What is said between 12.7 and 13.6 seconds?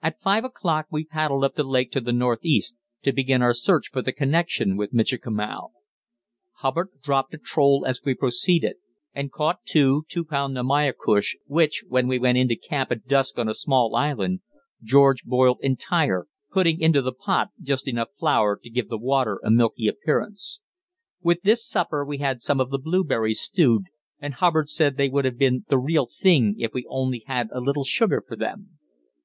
at dusk on a